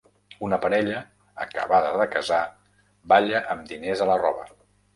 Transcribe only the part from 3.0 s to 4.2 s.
balla amb diners a